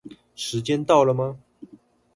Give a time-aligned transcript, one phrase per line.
[0.33, 1.37] 時間到了嗎